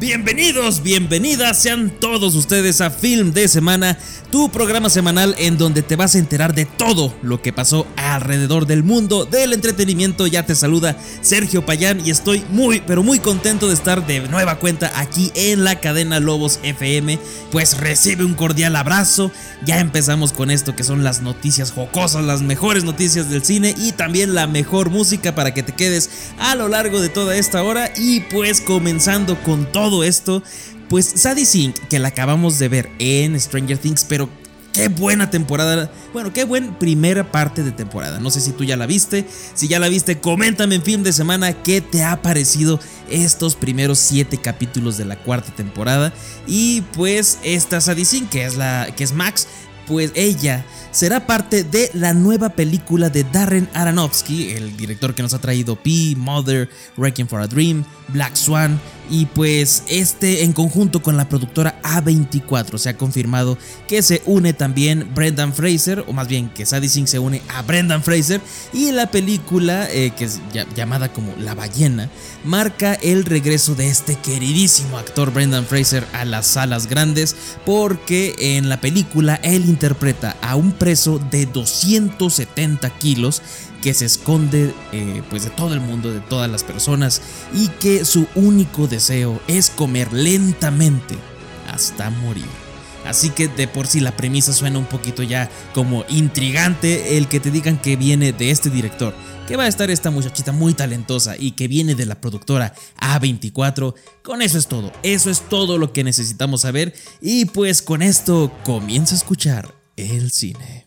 [0.00, 3.98] Bienvenidos, bienvenidas sean todos ustedes a Film de Semana,
[4.30, 8.66] tu programa semanal en donde te vas a enterar de todo lo que pasó alrededor
[8.66, 10.26] del mundo del entretenimiento.
[10.26, 14.58] Ya te saluda Sergio Payán y estoy muy, pero muy contento de estar de nueva
[14.58, 17.18] cuenta aquí en la cadena Lobos FM.
[17.52, 19.30] Pues recibe un cordial abrazo.
[19.66, 23.92] Ya empezamos con esto que son las noticias jocosas, las mejores noticias del cine y
[23.92, 27.92] también la mejor música para que te quedes a lo largo de toda esta hora.
[27.98, 30.42] Y pues comenzando con todo esto,
[30.88, 34.28] pues Sadie Sink, que la acabamos de ver en Stranger Things, pero
[34.72, 38.18] qué buena temporada, bueno, qué buena primera parte de temporada.
[38.20, 41.12] No sé si tú ya la viste, si ya la viste, coméntame en fin de
[41.12, 42.80] semana qué te ha parecido
[43.10, 46.12] estos primeros siete capítulos de la cuarta temporada.
[46.46, 49.46] Y pues esta Sadie Sink, que es la, que es Max,
[49.90, 55.34] pues ella será parte de la nueva película de Darren Aronofsky, el director que nos
[55.34, 58.80] ha traído P, Mother, Wrecking for a Dream, Black Swan
[59.10, 64.52] y pues este en conjunto con la productora A24 se ha confirmado que se une
[64.52, 68.40] también Brendan Fraser o más bien que Sadie Sink se une a Brendan Fraser
[68.72, 70.40] y la película eh, que es
[70.76, 72.08] llamada como La ballena
[72.44, 77.34] marca el regreso de este queridísimo actor Brendan Fraser a las salas grandes
[77.66, 83.40] porque en la película él interpreta a un preso de 270 kilos
[83.80, 87.22] que se esconde eh, pues de todo el mundo, de todas las personas
[87.54, 91.16] y que su único deseo es comer lentamente
[91.66, 92.69] hasta morir.
[93.04, 97.40] Así que de por sí la premisa suena un poquito ya como intrigante el que
[97.40, 99.14] te digan que viene de este director,
[99.48, 103.94] que va a estar esta muchachita muy talentosa y que viene de la productora A24.
[104.22, 108.52] Con eso es todo, eso es todo lo que necesitamos saber y pues con esto
[108.64, 110.86] comienza a escuchar el cine.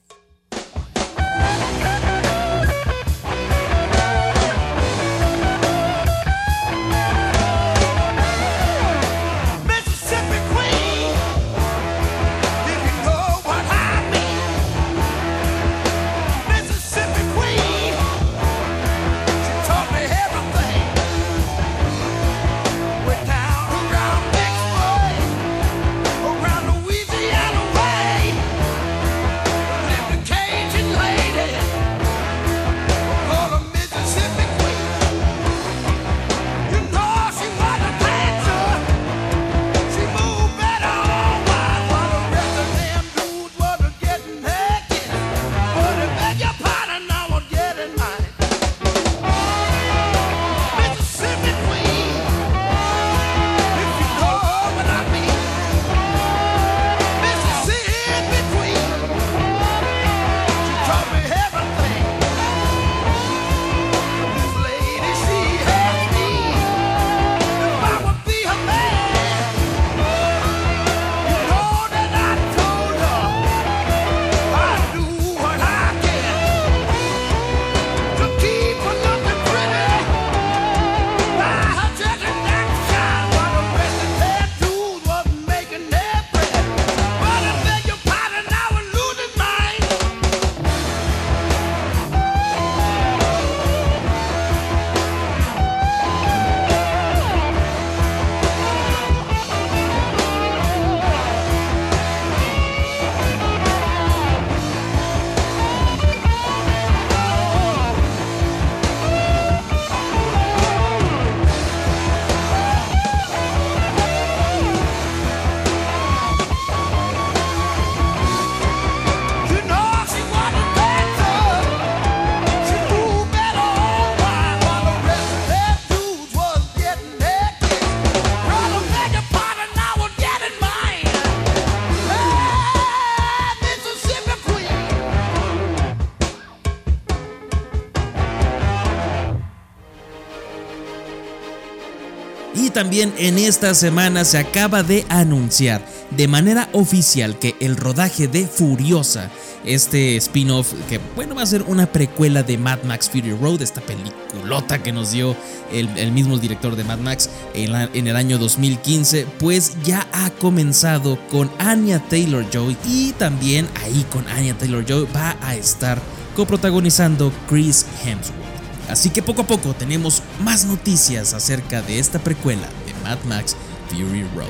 [142.56, 148.28] Y también en esta semana se acaba de anunciar de manera oficial que el rodaje
[148.28, 149.32] de Furiosa
[149.66, 153.82] este spin-off que bueno va a ser una precuela de Mad Max Fury Road, esta
[153.82, 155.36] peliculota que nos dio
[155.72, 161.18] el, mismo director de Mad Max en, en el año 2015, pues ya ha comenzado
[161.30, 166.00] con Anya Taylor Joy y también ahí con Anya Taylor Joy va a estar
[166.36, 168.43] coprotagonizando Chris Hemsworth.
[168.90, 173.56] Así que poco a poco tenemos más noticias acerca de esta precuela de Mad Max
[173.90, 174.50] Fury Road.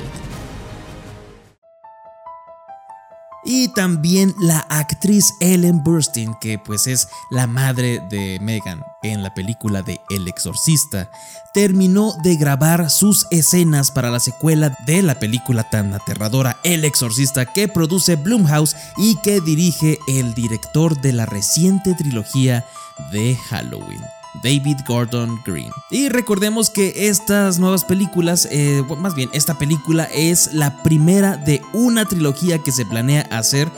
[3.45, 9.33] Y también la actriz Ellen Burstyn, que pues es la madre de Megan en la
[9.33, 11.12] película de El Exorcista,
[11.53, 17.45] terminó de grabar sus escenas para la secuela de la película tan aterradora El Exorcista
[17.45, 22.65] que produce Blumhouse y que dirige el director de la reciente trilogía
[23.12, 24.01] de Halloween.
[24.41, 25.69] David Gordon Green.
[25.91, 31.62] Y recordemos que estas nuevas películas, eh, más bien esta película es la primera de
[31.74, 33.69] una trilogía que se planea hacer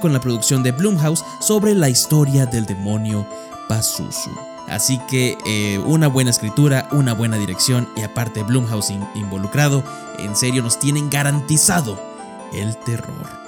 [0.00, 3.26] con la producción de Blumhouse sobre la historia del demonio
[3.68, 4.30] Pazuzu.
[4.68, 9.82] Así que eh, una buena escritura, una buena dirección y aparte Blumhouse in- involucrado,
[10.18, 11.98] en serio nos tienen garantizado
[12.52, 13.47] el terror.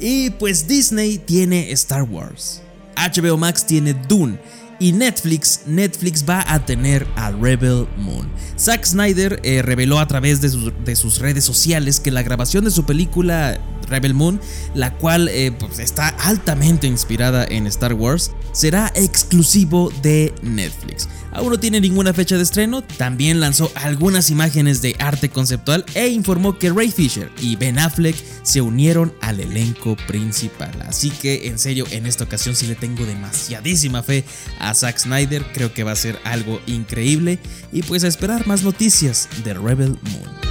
[0.00, 2.62] Y pues Disney tiene Star Wars,
[2.96, 4.38] HBO Max tiene Dune
[4.78, 8.30] y Netflix, Netflix va a tener a Rebel Moon.
[8.58, 12.64] Zack Snyder eh, reveló a través de sus, de sus redes sociales que la grabación
[12.64, 14.40] de su película Rebel Moon,
[14.74, 21.08] la cual eh, pues, está altamente inspirada en Star Wars, será exclusivo de Netflix.
[21.32, 26.08] Aún no tiene ninguna fecha de estreno, también lanzó algunas imágenes de arte conceptual e
[26.08, 30.72] informó que Ray Fisher y Ben Affleck se unieron al elenco principal.
[30.86, 34.24] Así que en serio, en esta ocasión sí le tengo demasiadísima fe
[34.58, 37.38] a Zack Snyder, creo que va a ser algo increíble
[37.72, 40.47] y pues a esperar más noticias de Rebel Moon.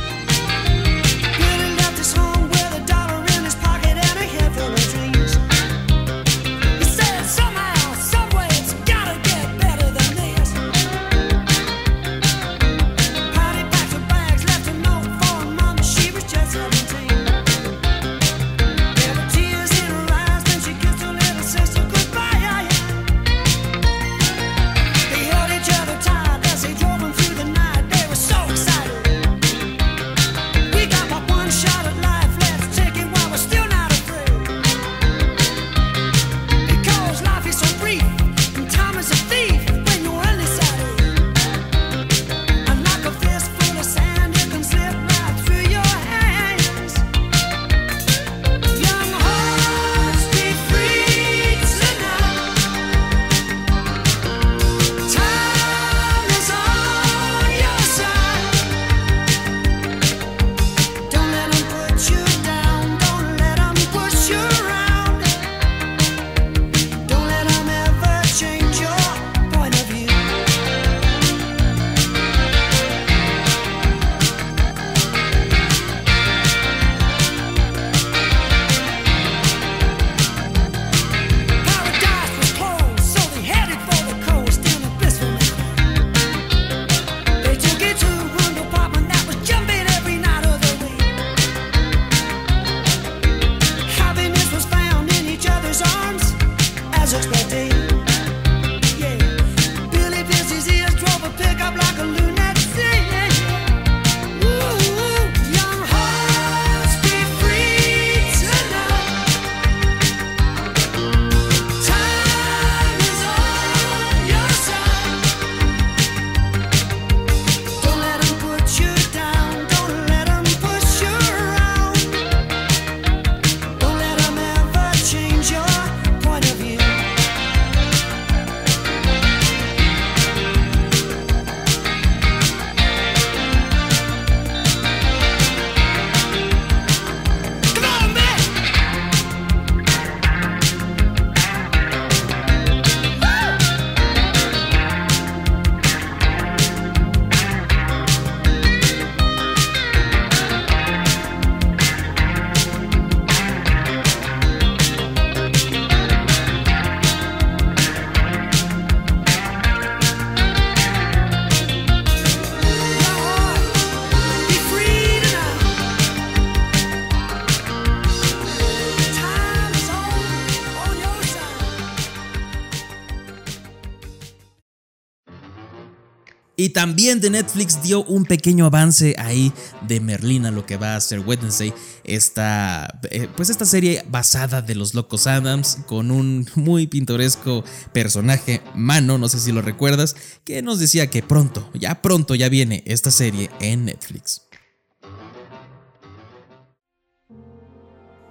[176.77, 179.51] También de Netflix dio un pequeño avance ahí
[179.87, 181.73] de Merlina, lo que va a ser Wednesday.
[182.03, 188.61] Esta, eh, pues esta serie basada de los Locos Adams, con un muy pintoresco personaje,
[188.75, 192.83] Mano, no sé si lo recuerdas, que nos decía que pronto, ya pronto ya viene
[192.85, 194.46] esta serie en Netflix.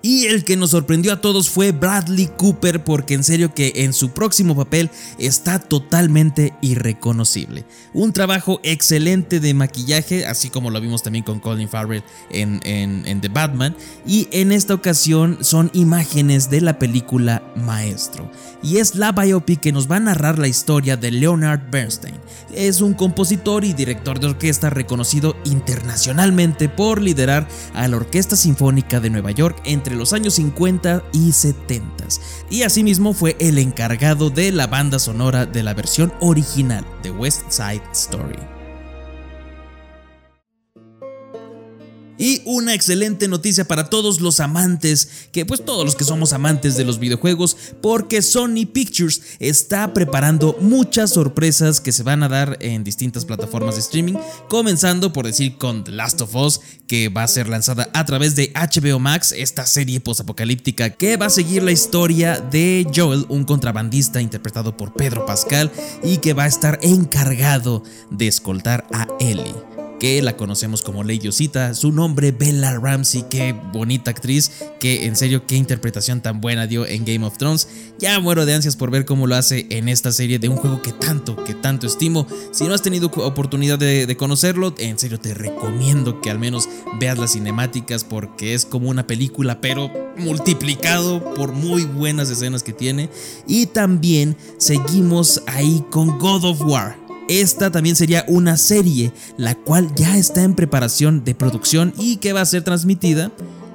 [0.09, 3.93] Y el que nos sorprendió a todos fue Bradley Cooper porque en serio que en
[3.93, 7.65] su próximo papel está totalmente irreconocible.
[7.93, 13.21] Un trabajo excelente de maquillaje, así como lo vimos también con Colin Farrell en, en-
[13.21, 13.75] The Batman.
[14.07, 18.31] Y en esta ocasión son imágenes de la película Maestro.
[18.63, 22.15] Y es la biopic que nos va a narrar la historia de Leonard Bernstein.
[22.55, 29.01] Es un compositor y director de orquesta reconocido internacionalmente por liderar a la Orquesta Sinfónica
[29.01, 32.07] de Nueva York entre los años 50 y 70.
[32.51, 37.51] Y asimismo fue el encargado de la banda sonora de la versión original de West
[37.51, 38.56] Side Story.
[42.19, 46.77] Y una excelente noticia para todos los amantes, que pues todos los que somos amantes
[46.77, 52.57] de los videojuegos, porque Sony Pictures está preparando muchas sorpresas que se van a dar
[52.61, 54.15] en distintas plataformas de streaming,
[54.49, 58.37] comenzando por decir con The Last of Us, que va a ser lanzada a través
[58.37, 63.45] de HBO Max, esta serie posapocalíptica que va a seguir la historia de Joel, un
[63.45, 65.71] contrabandista interpretado por Pedro Pascal
[66.03, 71.29] y que va a estar encargado de escoltar a Ellie que la conocemos como Lady
[71.29, 76.67] Osita, su nombre Bella Ramsey, qué bonita actriz, que en serio qué interpretación tan buena
[76.67, 77.69] dio en Game of Thrones.
[77.99, 80.83] Ya muero de ansias por ver cómo lo hace en esta serie de un juego
[80.83, 82.27] que tanto, que tanto estimo.
[82.53, 86.69] Si no has tenido oportunidad de, de conocerlo, en serio te recomiendo que al menos
[87.01, 92.73] veas las cinemáticas porque es como una película, pero multiplicado por muy buenas escenas que
[92.73, 93.09] tiene.
[93.47, 97.06] Y también seguimos ahí con God of War.
[97.29, 102.33] Esta también sería una serie, la cual ya está en preparación de producción y que
[102.33, 103.33] va a ser transmitida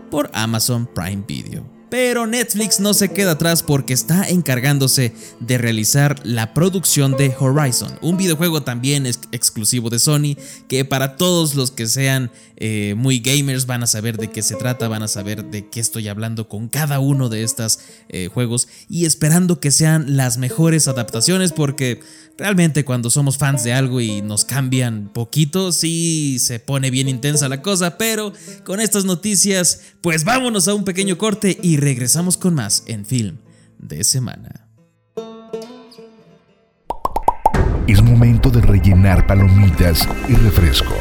[0.10, 1.81] por Amazon Prime Video.
[1.92, 8.00] Pero Netflix no se queda atrás porque está encargándose de realizar la producción de Horizon,
[8.02, 10.38] un videojuego también ex- exclusivo de Sony,
[10.70, 14.56] que para todos los que sean eh, muy gamers van a saber de qué se
[14.56, 17.80] trata, van a saber de qué estoy hablando con cada uno de estos
[18.34, 22.00] juegos y esperando que sean las mejores adaptaciones porque
[22.38, 27.50] realmente cuando somos fans de algo y nos cambian poquito, sí se pone bien intensa
[27.50, 28.32] la cosa, pero
[28.64, 33.40] con estas noticias, pues vámonos a un pequeño corte y regresamos con más en film
[33.80, 34.68] de semana.
[37.88, 40.94] Es momento de rellenar palomitas y refresco.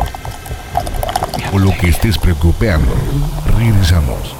[1.53, 2.95] O lo que estés preocupando.
[3.59, 4.39] Regresamos.